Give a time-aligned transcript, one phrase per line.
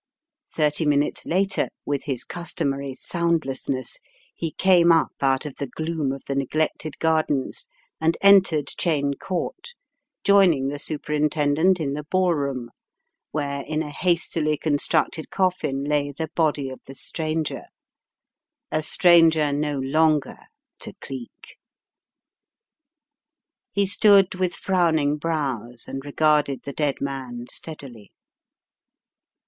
[0.51, 3.99] Thirty minutes later, with his customary sound lessness,
[4.33, 7.67] he came up out of the gloom of the neglected gardens
[7.99, 9.75] and entered Cheyne Court,
[10.23, 12.71] joining the Superintendent in the ballroom,
[13.29, 17.65] where in a hastily constructed coffin lay the body of the stranger—
[18.71, 20.47] a stranger no longer
[20.79, 21.57] to Cleek.
[23.71, 28.11] He stood with frowning brows and regarded the dead man steadily.